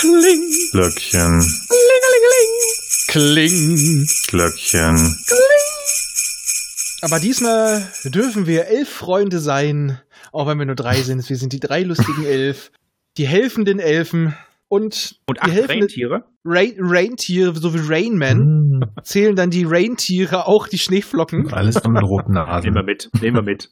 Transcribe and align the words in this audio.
Kling. 0.00 0.50
Glöckchen. 0.72 1.40
Kling. 3.08 4.06
Glöckchen. 4.28 5.16
Aber 7.02 7.18
diesmal 7.18 7.86
dürfen 8.04 8.46
wir 8.46 8.66
elf 8.66 8.88
Freunde 8.88 9.40
sein, 9.40 10.00
auch 10.32 10.46
wenn 10.46 10.58
wir 10.58 10.66
nur 10.66 10.74
drei 10.74 11.00
sind. 11.02 11.28
Wir 11.28 11.36
sind 11.36 11.52
die 11.52 11.60
drei 11.60 11.82
lustigen 11.82 12.24
Elf, 12.26 12.70
die 13.18 13.26
helfenden 13.26 13.78
Elfen 13.78 14.34
und, 14.68 15.16
Und 15.26 15.38
die 15.38 15.42
acht 15.42 15.50
helfenden 15.52 15.80
Rentiere. 15.82 16.24
Rain 16.44 16.74
Reintiere, 16.78 17.54
so 17.56 17.74
wie 17.74 17.80
Rainman, 17.82 18.38
Hm, 18.38 18.84
zählen 19.02 19.36
dann 19.36 19.50
die 19.50 19.64
Reintiere 19.64 20.46
auch 20.46 20.68
die 20.68 20.78
Schneeflocken. 20.78 21.52
alles 21.52 21.82
nur 21.82 21.92
mit 21.92 22.02
roten 22.02 22.32
Nehmen 22.32 22.46
wir 22.46 22.52
Nasen. 22.72 22.84
mit. 22.86 23.10
Nehmen 23.20 23.36
wir 23.36 23.42
mit. 23.42 23.68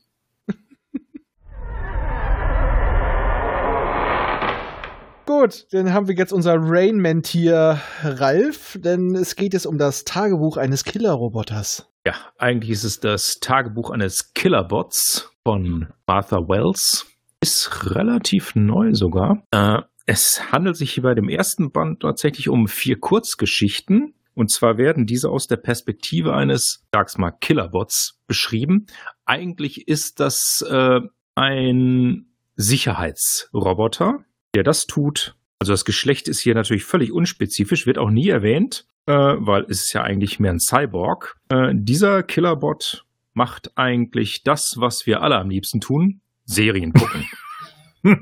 Gut, 5.29 5.67
dann 5.73 5.93
haben 5.93 6.09
wir 6.09 6.15
jetzt 6.15 6.33
unser 6.33 6.55
Rainman-Tier 6.59 7.79
Ralf, 8.03 8.79
denn 8.83 9.15
es 9.15 9.37
geht 9.37 9.53
jetzt 9.53 9.67
um 9.67 9.77
das 9.77 10.05
Tagebuch 10.05 10.57
eines 10.57 10.85
Killerroboters. 10.85 11.87
Ja, 12.07 12.15
eigentlich 12.39 12.71
ist 12.71 12.85
es 12.85 12.99
das 12.99 13.39
Tagebuch 13.39 13.91
eines 13.91 14.33
Killerbots 14.33 15.31
von 15.45 15.89
Martha 16.07 16.39
Wells. 16.39 17.05
Ist 17.43 17.95
relativ 17.95 18.55
neu 18.55 18.95
sogar. 18.95 19.43
Äh, 19.51 19.83
es 20.07 20.51
handelt 20.51 20.79
sich 20.79 20.93
hier 20.95 21.03
bei 21.03 21.15
dem 21.15 21.29
ersten 21.29 21.73
Band 21.73 22.01
tatsächlich 22.01 22.49
um 22.49 22.67
vier 22.67 22.99
Kurzgeschichten. 22.99 24.15
Und 24.33 24.51
zwar 24.51 24.79
werden 24.79 25.05
diese 25.05 25.29
aus 25.29 25.47
der 25.47 25.59
Perspektive 25.59 26.33
eines, 26.33 26.87
sag's 26.91 27.19
mal, 27.19 27.33
Killerbots 27.33 28.19
beschrieben. 28.27 28.87
Eigentlich 29.27 29.89
ist 29.89 30.21
das 30.21 30.65
äh, 30.67 31.01
ein 31.35 32.33
Sicherheitsroboter, 32.57 34.25
der 34.55 34.63
das 34.63 34.87
tut. 34.87 35.37
Also 35.59 35.73
das 35.73 35.85
Geschlecht 35.85 36.29
ist 36.29 36.41
hier 36.41 36.55
natürlich 36.55 36.85
völlig 36.85 37.13
unspezifisch, 37.13 37.87
wird 37.87 37.99
auch 37.99 38.11
nie 38.11 38.29
erwähnt, 38.29 38.87
äh, 39.07 39.13
weil 39.13 39.65
es 39.69 39.85
ist 39.85 39.93
ja 39.93 40.03
eigentlich 40.03 40.39
mehr 40.39 40.53
ein 40.53 40.61
Cyborg. 40.61 41.37
Äh, 41.49 41.73
dieser 41.75 42.23
Killerbot 42.23 43.05
macht 43.35 43.73
eigentlich 43.77 44.43
das, 44.43 44.77
was 44.79 45.07
wir 45.07 45.23
alle 45.23 45.37
am 45.37 45.51
liebsten 45.51 45.81
tun, 45.81 46.21
Serien 46.45 46.93
gucken. 46.93 47.27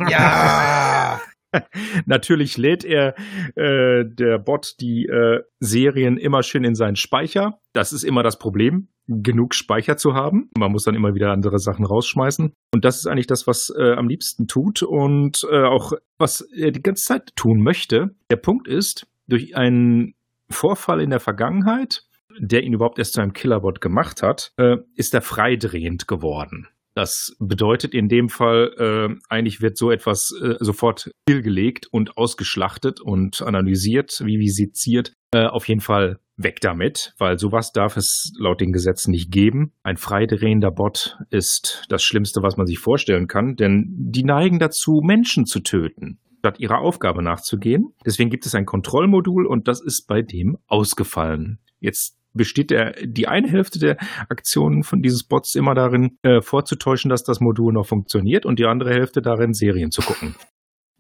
Ja! 0.09 1.21
Natürlich 2.07 2.57
lädt 2.57 2.85
er, 2.85 3.15
äh, 3.55 4.05
der 4.05 4.39
Bot, 4.39 4.75
die 4.81 5.07
äh, 5.07 5.43
Serien 5.61 6.17
immer 6.17 6.43
schön 6.43 6.65
in 6.65 6.75
seinen 6.75 6.97
Speicher. 6.97 7.59
Das 7.73 7.93
ist 7.93 8.03
immer 8.03 8.23
das 8.23 8.39
Problem, 8.39 8.89
genug 9.07 9.55
Speicher 9.55 9.97
zu 9.97 10.15
haben. 10.15 10.51
Man 10.57 10.73
muss 10.73 10.85
dann 10.85 10.95
immer 10.95 11.15
wieder 11.15 11.33
andere 11.33 11.59
Sachen 11.59 11.85
rausschmeißen. 11.85 12.53
Und 12.73 12.85
das 12.85 12.99
ist 12.99 13.07
eigentlich 13.07 13.27
das, 13.27 13.47
was 13.47 13.73
äh, 13.77 13.93
am 13.93 14.09
liebsten 14.09 14.47
tut 14.47 14.83
und 14.83 15.47
äh, 15.51 15.65
auch 15.65 15.93
was 16.19 16.41
er 16.41 16.73
die 16.73 16.83
ganze 16.83 17.05
Zeit 17.05 17.37
tun 17.37 17.63
möchte. 17.63 18.15
Der 18.31 18.37
Punkt 18.37 18.69
ist, 18.69 19.07
durch 19.29 19.57
einen 19.57 20.15
Vorfall 20.51 21.01
in 21.01 21.11
der 21.11 21.21
Vergangenheit, 21.21 22.05
der 22.39 22.63
ihn 22.63 22.75
überhaupt 22.75 22.99
erst 22.99 23.15
zu 23.15 23.21
einem 23.21 23.33
Killerbot 23.33 23.81
gemacht 23.81 24.23
hat, 24.23 24.53
äh, 24.57 24.77
ist 24.95 25.15
er 25.15 25.23
freidrehend 25.23 26.07
geworden. 26.07 26.69
Das 26.97 27.37
bedeutet 27.39 27.93
in 27.93 28.09
dem 28.09 28.31
Fall, 28.31 28.73
äh, 28.79 29.15
eigentlich 29.29 29.61
wird 29.61 29.77
so 29.77 29.91
etwas 29.91 30.33
äh, 30.43 30.55
sofort 30.61 31.11
stillgelegt 31.29 31.89
und 31.91 32.17
ausgeschlachtet 32.17 33.03
und 33.03 33.43
analysiert, 33.43 34.23
wie 34.25 34.39
visitiert. 34.39 35.13
Äh, 35.31 35.45
auf 35.45 35.69
jeden 35.69 35.83
Fall 35.83 36.21
weg 36.39 36.61
damit, 36.63 37.13
weil 37.19 37.39
sowas 37.39 37.73
darf 37.73 37.99
es 37.99 38.33
laut 38.39 38.63
den 38.63 38.73
Gesetzen 38.73 39.11
nicht 39.11 39.31
geben. 39.31 39.75
Ein 39.83 39.99
freidrehender 39.99 40.71
Bot 40.71 41.19
ist 41.29 41.85
das 41.91 42.03
Schlimmste, 42.03 42.43
was 42.43 42.57
man 42.57 42.67
sich 42.67 42.79
vorstellen 42.79 43.27
kann, 43.27 43.57
denn 43.57 43.85
die 43.91 44.25
neigen 44.25 44.59
dazu, 44.59 45.03
Menschen 45.05 45.45
zu 45.45 45.61
töten 45.61 46.19
statt 46.39 46.61
ihrer 46.61 46.79
Aufgabe 46.79 47.23
nachzugehen. 47.23 47.93
Deswegen 48.07 48.31
gibt 48.31 48.47
es 48.47 48.55
ein 48.55 48.67
Kontrollmodul 48.67 49.47
und 49.47 49.69
das 49.69 49.83
ist 49.83 50.07
bei 50.07 50.23
dem 50.23 50.57
ausgefallen. 50.69 51.59
Jetzt 51.81 52.17
besteht 52.37 52.71
der, 52.71 52.93
die 53.05 53.29
eine 53.29 53.49
Hälfte 53.49 53.79
der 53.79 53.97
Aktionen 54.29 54.83
von 54.83 55.03
dieses 55.03 55.25
Bots 55.25 55.55
immer 55.55 55.75
darin, 55.75 56.19
äh, 56.23 56.41
vorzutäuschen, 56.41 57.09
dass 57.09 57.25
das 57.25 57.41
Modul 57.41 57.73
noch 57.73 57.87
funktioniert 57.87 58.47
und 58.47 58.59
die 58.59 58.67
andere 58.67 58.91
Hälfte 58.91 59.23
darin, 59.23 59.53
Serien 59.53 59.91
zu 59.91 60.03
gucken. 60.03 60.35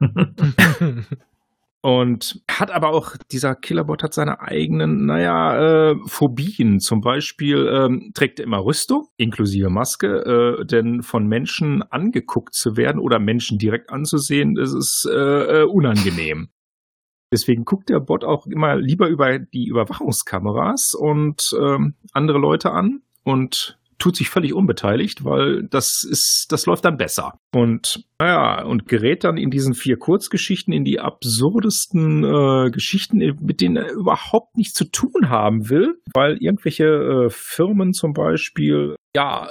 Und 1.86 2.42
hat 2.50 2.72
aber 2.72 2.88
auch, 2.88 3.16
dieser 3.30 3.54
Killerbot 3.54 4.02
hat 4.02 4.12
seine 4.12 4.40
eigenen, 4.40 5.06
naja, 5.06 5.92
äh, 5.92 5.94
Phobien. 6.06 6.80
Zum 6.80 7.00
Beispiel 7.00 7.68
ähm, 7.72 8.10
trägt 8.12 8.40
er 8.40 8.46
immer 8.46 8.64
Rüstung, 8.64 9.06
inklusive 9.16 9.70
Maske, 9.70 10.08
äh, 10.08 10.66
denn 10.66 11.02
von 11.02 11.28
Menschen 11.28 11.84
angeguckt 11.84 12.54
zu 12.54 12.76
werden 12.76 13.00
oder 13.00 13.20
Menschen 13.20 13.58
direkt 13.58 13.90
anzusehen, 13.90 14.56
das 14.56 14.74
ist 14.74 15.08
äh, 15.08 15.60
äh, 15.60 15.62
unangenehm. 15.62 16.48
Deswegen 17.32 17.64
guckt 17.64 17.88
der 17.88 18.00
Bot 18.00 18.24
auch 18.24 18.46
immer 18.46 18.76
lieber 18.76 19.08
über 19.08 19.38
die 19.38 19.66
Überwachungskameras 19.66 20.94
und 20.94 21.50
ähm, 21.60 21.94
andere 22.12 22.38
Leute 22.38 22.70
an 22.70 23.02
und 23.24 23.78
tut 23.98 24.16
sich 24.16 24.28
völlig 24.28 24.54
unbeteiligt, 24.54 25.24
weil 25.24 25.66
das 25.68 26.06
ist, 26.08 26.46
das 26.50 26.66
läuft 26.66 26.84
dann 26.84 26.96
besser. 26.96 27.38
Und 27.54 28.04
naja, 28.18 28.64
und 28.64 28.86
gerät 28.86 29.24
dann 29.24 29.36
in 29.36 29.50
diesen 29.50 29.74
vier 29.74 29.96
Kurzgeschichten 29.96 30.72
in 30.72 30.84
die 30.84 31.00
absurdesten 31.00 32.24
äh, 32.24 32.70
Geschichten, 32.70 33.18
mit 33.40 33.60
denen 33.60 33.76
er 33.76 33.92
überhaupt 33.92 34.56
nichts 34.56 34.74
zu 34.74 34.84
tun 34.90 35.28
haben 35.28 35.70
will, 35.70 36.00
weil 36.12 36.36
irgendwelche 36.40 36.84
äh, 36.84 37.30
Firmen 37.30 37.92
zum 37.92 38.12
Beispiel, 38.12 38.96
ja, 39.16 39.48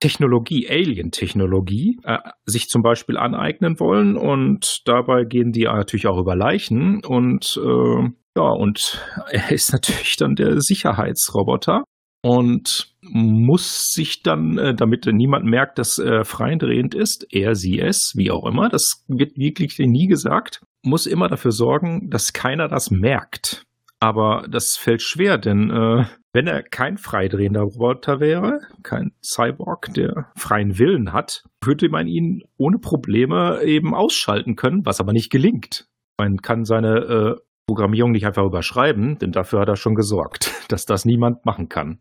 Technologie, 0.00 0.68
Alien-Technologie, 0.68 1.98
äh, 2.04 2.18
sich 2.44 2.68
zum 2.68 2.82
Beispiel 2.82 3.16
aneignen 3.16 3.80
wollen 3.80 4.16
und 4.16 4.82
dabei 4.84 5.24
gehen 5.24 5.52
die 5.52 5.64
natürlich 5.64 6.06
auch 6.06 6.18
über 6.18 6.36
Leichen 6.36 7.04
und 7.04 7.58
äh, 7.62 8.10
ja, 8.36 8.48
und 8.50 9.02
er 9.30 9.50
ist 9.50 9.72
natürlich 9.72 10.16
dann 10.16 10.34
der 10.34 10.60
Sicherheitsroboter 10.60 11.84
und 12.22 12.92
muss 13.02 13.92
sich 13.92 14.22
dann, 14.22 14.58
äh, 14.58 14.74
damit 14.74 15.06
niemand 15.06 15.44
merkt, 15.44 15.78
dass 15.78 15.98
er 15.98 16.24
freidrehend 16.24 16.94
ist, 16.94 17.26
er, 17.30 17.54
sie, 17.54 17.78
es, 17.78 18.12
wie 18.16 18.30
auch 18.30 18.44
immer, 18.46 18.68
das 18.68 19.04
wird 19.08 19.36
wirklich 19.36 19.78
nie 19.78 20.08
gesagt, 20.08 20.60
muss 20.82 21.06
immer 21.06 21.28
dafür 21.28 21.52
sorgen, 21.52 22.10
dass 22.10 22.32
keiner 22.32 22.68
das 22.68 22.90
merkt. 22.90 23.65
Aber 24.00 24.46
das 24.48 24.76
fällt 24.76 25.02
schwer, 25.02 25.38
denn 25.38 25.70
äh, 25.70 26.04
wenn 26.32 26.46
er 26.46 26.62
kein 26.62 26.98
freidrehender 26.98 27.62
Roboter 27.62 28.20
wäre, 28.20 28.60
kein 28.82 29.12
Cyborg, 29.22 29.94
der 29.94 30.30
freien 30.36 30.78
Willen 30.78 31.14
hat, 31.14 31.44
würde 31.64 31.88
man 31.88 32.06
ihn 32.06 32.42
ohne 32.58 32.78
Probleme 32.78 33.62
eben 33.62 33.94
ausschalten 33.94 34.54
können, 34.54 34.84
was 34.84 35.00
aber 35.00 35.12
nicht 35.12 35.30
gelingt. 35.30 35.88
Man 36.18 36.38
kann 36.42 36.64
seine 36.64 36.98
äh, 36.98 37.40
Programmierung 37.66 38.12
nicht 38.12 38.26
einfach 38.26 38.44
überschreiben, 38.44 39.18
denn 39.18 39.32
dafür 39.32 39.60
hat 39.60 39.68
er 39.68 39.76
schon 39.76 39.94
gesorgt, 39.94 40.52
dass 40.68 40.84
das 40.84 41.06
niemand 41.06 41.46
machen 41.46 41.68
kann. 41.68 42.00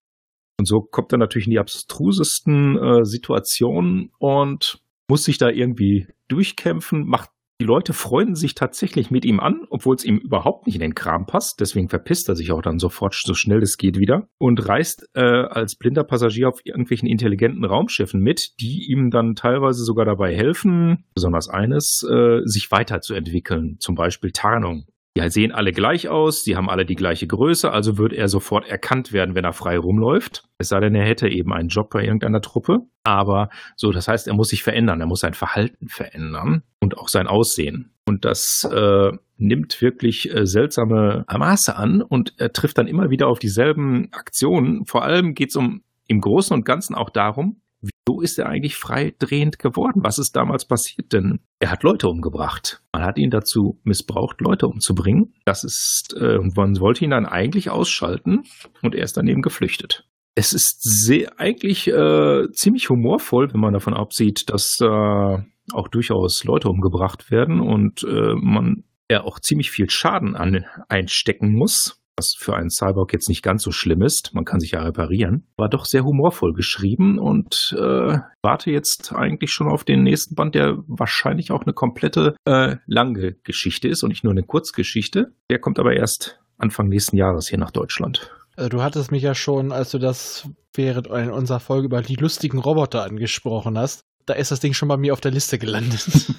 Und 0.59 0.67
so 0.67 0.81
kommt 0.81 1.13
er 1.13 1.17
natürlich 1.17 1.47
in 1.47 1.51
die 1.51 1.59
abstrusesten 1.59 2.77
äh, 2.77 3.05
Situationen 3.05 4.11
und 4.19 4.81
muss 5.09 5.23
sich 5.23 5.37
da 5.37 5.49
irgendwie 5.49 6.07
durchkämpfen, 6.27 7.05
macht 7.05 7.29
die 7.61 7.65
Leute 7.65 7.93
freunden 7.93 8.35
sich 8.35 8.53
tatsächlich 8.53 9.11
mit 9.11 9.23
ihm 9.23 9.39
an, 9.39 9.65
obwohl 9.69 9.95
es 9.95 10.03
ihm 10.03 10.17
überhaupt 10.17 10.65
nicht 10.65 10.75
in 10.75 10.81
den 10.81 10.95
Kram 10.95 11.25
passt. 11.25 11.61
Deswegen 11.61 11.87
verpisst 11.87 12.27
er 12.27 12.35
sich 12.35 12.51
auch 12.51 12.61
dann 12.61 12.79
sofort, 12.79 13.15
so 13.15 13.33
schnell 13.33 13.63
es 13.63 13.77
geht, 13.77 13.97
wieder 13.97 14.27
und 14.37 14.67
reist 14.67 15.07
äh, 15.13 15.21
als 15.21 15.75
blinder 15.75 16.03
Passagier 16.03 16.49
auf 16.49 16.65
irgendwelchen 16.65 17.07
intelligenten 17.07 17.63
Raumschiffen 17.63 18.19
mit, 18.19 18.59
die 18.59 18.91
ihm 18.91 19.09
dann 19.09 19.35
teilweise 19.35 19.83
sogar 19.83 20.05
dabei 20.05 20.35
helfen, 20.35 21.05
besonders 21.15 21.47
eines, 21.47 22.03
äh, 22.03 22.41
sich 22.43 22.71
weiterzuentwickeln. 22.71 23.77
Zum 23.79 23.95
Beispiel 23.95 24.31
Tarnung. 24.31 24.85
Die 25.17 25.29
sehen 25.29 25.53
alle 25.53 25.71
gleich 25.71 26.09
aus, 26.09 26.43
die 26.43 26.57
haben 26.57 26.69
alle 26.69 26.85
die 26.85 26.95
gleiche 26.95 27.25
Größe, 27.25 27.71
also 27.71 27.97
wird 27.97 28.11
er 28.11 28.27
sofort 28.27 28.67
erkannt 28.67 29.13
werden, 29.13 29.33
wenn 29.33 29.45
er 29.45 29.53
frei 29.53 29.77
rumläuft. 29.77 30.43
Es 30.57 30.69
sei 30.69 30.81
denn, 30.81 30.93
er 30.93 31.05
hätte 31.05 31.29
eben 31.29 31.53
einen 31.53 31.69
Job 31.69 31.89
bei 31.89 32.03
irgendeiner 32.03 32.41
Truppe. 32.41 32.81
Aber 33.03 33.49
so, 33.77 33.91
das 33.91 34.09
heißt, 34.09 34.27
er 34.27 34.33
muss 34.33 34.49
sich 34.49 34.61
verändern, 34.61 34.99
er 34.99 35.07
muss 35.07 35.21
sein 35.21 35.33
Verhalten 35.33 35.87
verändern 35.87 36.63
und 36.81 36.97
auch 36.97 37.07
sein 37.07 37.27
Aussehen. 37.27 37.93
Und 38.05 38.25
das 38.25 38.67
äh, 38.69 39.11
nimmt 39.37 39.81
wirklich 39.81 40.33
äh, 40.33 40.45
seltsame 40.45 41.25
Maße 41.31 41.75
an 41.75 42.01
und 42.01 42.33
er 42.37 42.51
trifft 42.51 42.77
dann 42.77 42.87
immer 42.87 43.09
wieder 43.09 43.27
auf 43.27 43.39
dieselben 43.39 44.09
Aktionen. 44.11 44.85
Vor 44.85 45.03
allem 45.03 45.33
geht 45.33 45.49
es 45.49 45.55
um 45.55 45.83
im 46.07 46.19
Großen 46.19 46.53
und 46.53 46.65
Ganzen 46.65 46.93
auch 46.93 47.09
darum, 47.09 47.61
Wieso 47.81 48.21
ist 48.21 48.39
er 48.39 48.47
eigentlich 48.47 48.75
freidrehend 48.77 49.59
geworden? 49.59 50.03
Was 50.03 50.17
ist 50.17 50.35
damals 50.35 50.65
passiert? 50.65 51.13
Denn 51.13 51.39
er 51.59 51.71
hat 51.71 51.83
Leute 51.83 52.07
umgebracht. 52.07 52.81
Man 52.91 53.03
hat 53.03 53.17
ihn 53.17 53.29
dazu 53.29 53.79
missbraucht, 53.83 54.41
Leute 54.41 54.67
umzubringen. 54.67 55.33
Das 55.45 55.63
ist, 55.63 56.15
äh, 56.19 56.39
man 56.55 56.79
wollte 56.79 57.05
ihn 57.05 57.11
dann 57.11 57.25
eigentlich 57.25 57.69
ausschalten 57.69 58.43
und 58.81 58.95
er 58.95 59.03
ist 59.03 59.17
dann 59.17 59.27
eben 59.27 59.41
geflüchtet. 59.41 60.07
Es 60.35 60.53
ist 60.53 60.81
sehr, 60.81 61.39
eigentlich 61.39 61.87
äh, 61.87 62.51
ziemlich 62.51 62.89
humorvoll, 62.89 63.53
wenn 63.53 63.61
man 63.61 63.73
davon 63.73 63.93
absieht, 63.93 64.49
dass 64.49 64.79
äh, 64.81 65.37
auch 65.71 65.87
durchaus 65.87 66.43
Leute 66.43 66.67
umgebracht 66.69 67.31
werden 67.31 67.61
und 67.61 68.03
äh, 68.03 68.35
man 68.35 68.83
er 69.07 69.25
auch 69.25 69.39
ziemlich 69.39 69.71
viel 69.71 69.89
Schaden 69.89 70.35
an, 70.35 70.65
einstecken 70.89 71.53
muss. 71.53 72.01
Was 72.17 72.35
für 72.37 72.55
einen 72.55 72.69
Cyborg 72.69 73.13
jetzt 73.13 73.29
nicht 73.29 73.43
ganz 73.43 73.63
so 73.63 73.71
schlimm 73.71 74.01
ist. 74.01 74.33
Man 74.33 74.45
kann 74.45 74.59
sich 74.59 74.71
ja 74.71 74.81
reparieren. 74.81 75.47
War 75.57 75.69
doch 75.69 75.85
sehr 75.85 76.03
humorvoll 76.03 76.53
geschrieben 76.53 77.19
und 77.19 77.75
äh, 77.77 78.19
warte 78.41 78.71
jetzt 78.71 79.13
eigentlich 79.13 79.51
schon 79.51 79.67
auf 79.67 79.83
den 79.83 80.03
nächsten 80.03 80.35
Band, 80.35 80.55
der 80.55 80.77
wahrscheinlich 80.87 81.51
auch 81.51 81.63
eine 81.63 81.73
komplette 81.73 82.35
äh, 82.45 82.77
lange 82.85 83.33
Geschichte 83.43 83.87
ist 83.87 84.03
und 84.03 84.09
nicht 84.09 84.23
nur 84.23 84.31
eine 84.31 84.43
Kurzgeschichte. 84.43 85.33
Der 85.49 85.59
kommt 85.59 85.79
aber 85.79 85.93
erst 85.93 86.39
Anfang 86.57 86.87
nächsten 86.87 87.17
Jahres 87.17 87.49
hier 87.49 87.59
nach 87.59 87.71
Deutschland. 87.71 88.31
Also 88.55 88.69
du 88.69 88.81
hattest 88.81 89.11
mich 89.11 89.23
ja 89.23 89.35
schon, 89.35 89.73
als 89.73 89.91
du 89.91 89.99
das 89.99 90.47
während 90.73 91.07
unserer 91.07 91.59
Folge 91.59 91.87
über 91.87 92.01
die 92.01 92.15
lustigen 92.15 92.59
Roboter 92.59 93.03
angesprochen 93.03 93.77
hast, 93.77 94.01
da 94.25 94.33
ist 94.33 94.51
das 94.51 94.59
Ding 94.59 94.73
schon 94.73 94.87
bei 94.87 94.97
mir 94.97 95.13
auf 95.13 95.21
der 95.21 95.31
Liste 95.31 95.59
gelandet. 95.59 96.07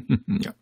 ja. 0.26 0.52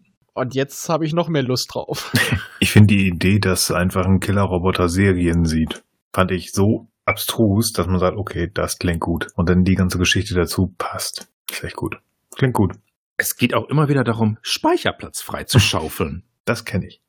Und 0.40 0.54
jetzt 0.54 0.88
habe 0.88 1.04
ich 1.04 1.12
noch 1.12 1.28
mehr 1.28 1.42
Lust 1.42 1.74
drauf. 1.74 2.10
Ich 2.62 2.72
finde 2.72 2.94
die 2.94 3.08
Idee, 3.08 3.38
dass 3.38 3.70
einfach 3.70 4.04
ein 4.06 4.20
Killerroboter 4.20 4.88
Serien 4.88 5.46
sieht, 5.46 5.82
fand 6.14 6.30
ich 6.30 6.52
so 6.52 6.88
abstrus, 7.06 7.72
dass 7.72 7.86
man 7.86 7.98
sagt, 7.98 8.18
okay, 8.18 8.50
das 8.52 8.78
klingt 8.78 9.00
gut. 9.00 9.28
Und 9.34 9.48
dann 9.48 9.64
die 9.64 9.74
ganze 9.74 9.98
Geschichte 9.98 10.34
dazu 10.34 10.74
passt. 10.76 11.30
Ist 11.50 11.64
echt 11.64 11.76
gut. 11.76 11.96
Klingt 12.36 12.52
gut. 12.52 12.74
Es 13.16 13.36
geht 13.36 13.54
auch 13.54 13.68
immer 13.68 13.88
wieder 13.88 14.04
darum, 14.04 14.36
Speicherplatz 14.42 15.20
frei 15.20 15.44
zu 15.44 15.58
schaufeln. 15.58 16.24
Das 16.46 16.64
kenne 16.64 16.86
ich. 16.86 17.00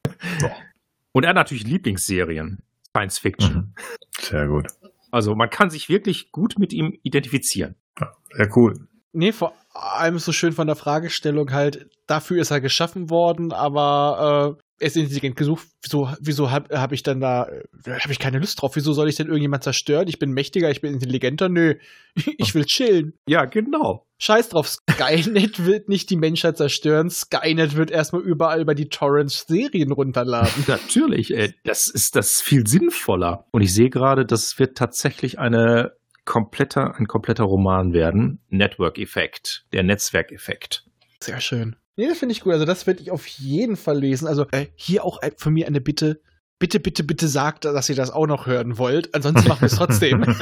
Und 1.14 1.24
er 1.24 1.30
hat 1.30 1.36
natürlich 1.36 1.64
Lieblingsserien. 1.64 2.62
Science 2.90 3.18
Fiction. 3.18 3.56
Mhm. 3.56 3.74
Sehr 4.20 4.48
gut. 4.48 4.68
Also 5.10 5.36
man 5.36 5.50
kann 5.50 5.70
sich 5.70 5.90
wirklich 5.90 6.32
gut 6.32 6.60
mit 6.60 6.74
ihm 6.74 7.00
identifizieren. 7.02 7.76
Ja, 8.00 8.12
sehr 8.36 8.56
cool. 8.56 8.88
Nee, 9.14 9.32
vor 9.32 9.54
allem 9.74 10.16
ist 10.16 10.26
so 10.26 10.32
schön 10.32 10.54
von 10.54 10.68
der 10.68 10.76
Fragestellung 10.76 11.52
halt, 11.52 11.88
dafür 12.08 12.42
ist 12.42 12.52
er 12.52 12.62
geschaffen 12.62 13.10
worden, 13.10 13.54
aber 13.54 14.58
äh, 14.58 14.64
er 14.82 14.88
ist 14.88 14.98
intelligent 14.98 15.36
gesucht. 15.36 15.68
Wieso, 15.84 16.10
wieso 16.20 16.50
habe 16.50 16.80
hab 16.80 16.92
ich 16.92 17.04
dann 17.04 17.22
da, 17.22 17.48
äh, 17.48 18.00
habe 18.00 18.12
ich 18.12 18.20
keine 18.20 18.40
Lust 18.40 18.62
drauf? 18.62 18.76
Wieso 18.76 18.94
soll 18.94 19.10
ich 19.10 19.16
denn 19.16 19.28
irgendjemand 19.28 19.64
zerstören? 19.64 20.08
Ich 20.08 20.18
bin 20.18 20.32
mächtiger, 20.32 20.72
ich 20.72 20.82
bin 20.82 20.94
intelligenter. 20.94 21.50
Nö, 21.50 21.76
ich 22.38 22.56
will 22.56 22.66
chillen. 22.66 23.14
Ja, 23.28 23.46
genau. 23.46 24.08
Scheiß 24.18 24.50
drauf, 24.50 24.68
Skynet 24.68 25.66
wird 25.66 25.88
nicht 25.88 26.10
die 26.10 26.16
Menschheit 26.16 26.58
zerstören. 26.58 27.10
Skynet 27.10 27.76
wird 27.76 27.92
erstmal 27.92 28.22
überall 28.24 28.62
über 28.62 28.76
die 28.76 28.90
Torrents 28.90 29.46
Serien 29.48 29.92
runterladen. 29.92 30.64
Natürlich, 30.68 31.34
äh, 31.34 31.54
das 31.64 31.88
ist 31.88 32.16
das 32.16 32.42
viel 32.42 32.68
sinnvoller. 32.68 33.46
Und 33.52 33.62
ich 33.62 33.74
sehe 33.74 33.90
gerade, 33.90 34.26
das 34.26 34.58
wird 34.60 34.78
tatsächlich 34.78 35.40
eine 35.40 35.92
kompletter, 36.26 36.96
ein 36.96 37.08
kompletter 37.08 37.44
Roman 37.44 37.94
werden. 37.94 38.40
Network-Effekt, 38.50 39.66
der 39.74 39.84
Netzwerkeffekt. 39.84 40.86
Sehr 41.20 41.40
schön. 41.40 41.76
Nee, 41.96 42.08
das 42.08 42.20
finde 42.20 42.34
ich 42.34 42.42
gut. 42.42 42.54
Also 42.54 42.66
das 42.66 42.88
werde 42.88 43.02
ich 43.02 43.12
auf 43.12 43.28
jeden 43.28 43.76
Fall 43.76 44.00
lesen. 44.00 44.28
Also 44.28 44.48
äh, 44.52 44.68
hier 44.76 45.04
auch 45.06 45.20
von 45.38 45.54
mir 45.54 45.68
eine 45.68 45.82
Bitte. 45.82 46.22
Bitte, 46.58 46.80
bitte, 46.80 47.04
bitte 47.04 47.28
sagt, 47.28 47.66
dass 47.66 47.90
ihr 47.90 47.96
das 47.96 48.12
auch 48.12 48.28
noch 48.28 48.46
hören 48.46 48.78
wollt. 48.78 49.16
Ansonsten 49.16 49.48
machen 49.48 49.62
wir 49.62 49.66
es 49.66 49.76
trotzdem. 49.76 50.24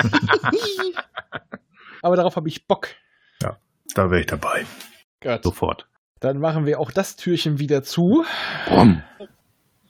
Aber 2.02 2.18
darauf 2.18 2.36
habe 2.36 2.50
ich 2.50 2.68
Bock. 2.68 2.90
Ja, 3.42 3.58
da 3.96 4.12
wäre 4.12 4.22
ich 4.22 4.28
dabei. 4.28 4.66
Gott. 5.22 5.44
Sofort. 5.44 5.88
Dann 6.20 6.40
machen 6.40 6.66
wir 6.66 6.80
auch 6.80 6.92
das 6.92 7.16
Türchen 7.16 7.60
wieder 7.60 7.84
zu. 7.84 8.26
Bom. 8.68 9.02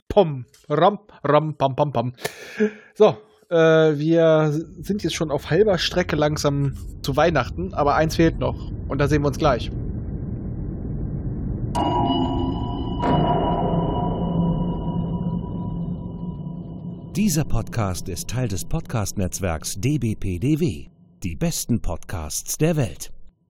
Pom, 0.08 0.46
ram, 0.68 1.00
ram, 1.24 1.56
pam, 1.56 1.76
pam, 1.76 1.92
pam. 1.92 2.12
So, 2.94 3.18
äh, 3.50 3.98
wir 3.98 4.52
sind 4.80 5.02
jetzt 5.02 5.14
schon 5.14 5.30
auf 5.30 5.50
halber 5.50 5.78
Strecke 5.78 6.16
langsam 6.16 6.74
zu 7.02 7.16
Weihnachten, 7.16 7.74
aber 7.74 7.96
eins 7.96 8.16
fehlt 8.16 8.38
noch. 8.38 8.70
Und 8.88 8.98
da 8.98 9.08
sehen 9.08 9.22
wir 9.22 9.28
uns 9.28 9.38
gleich. 9.38 9.70
Dieser 17.16 17.44
Podcast 17.44 18.08
ist 18.08 18.28
Teil 18.28 18.48
des 18.48 18.64
Podcast-Netzwerks 18.64 19.80
dbpdw. 19.80 20.88
Die 21.22 21.36
besten 21.36 21.82
Podcasts 21.82 22.56
der 22.56 22.76
Welt. 22.76 23.12